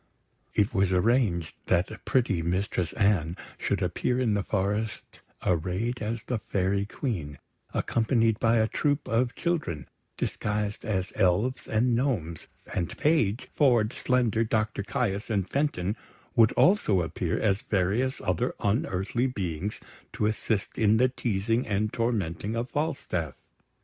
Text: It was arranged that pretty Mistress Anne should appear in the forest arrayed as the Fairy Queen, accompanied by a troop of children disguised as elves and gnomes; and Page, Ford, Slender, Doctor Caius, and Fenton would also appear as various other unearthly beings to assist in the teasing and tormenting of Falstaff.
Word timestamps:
It 0.55 0.73
was 0.73 0.91
arranged 0.91 1.53
that 1.67 2.05
pretty 2.05 2.41
Mistress 2.41 2.91
Anne 2.93 3.35
should 3.59 3.83
appear 3.83 4.19
in 4.19 4.33
the 4.33 4.41
forest 4.41 5.19
arrayed 5.45 6.01
as 6.01 6.23
the 6.25 6.39
Fairy 6.39 6.85
Queen, 6.87 7.37
accompanied 7.71 8.39
by 8.39 8.55
a 8.57 8.67
troop 8.67 9.07
of 9.07 9.35
children 9.35 9.87
disguised 10.17 10.85
as 10.85 11.13
elves 11.15 11.67
and 11.67 11.95
gnomes; 11.95 12.47
and 12.73 12.97
Page, 12.97 13.49
Ford, 13.53 13.93
Slender, 13.93 14.43
Doctor 14.43 14.81
Caius, 14.81 15.29
and 15.29 15.47
Fenton 15.47 15.95
would 16.35 16.51
also 16.53 17.01
appear 17.03 17.39
as 17.39 17.61
various 17.61 18.19
other 18.23 18.55
unearthly 18.59 19.27
beings 19.27 19.79
to 20.13 20.25
assist 20.25 20.79
in 20.79 20.97
the 20.97 21.09
teasing 21.09 21.67
and 21.67 21.93
tormenting 21.93 22.55
of 22.55 22.71
Falstaff. 22.71 23.35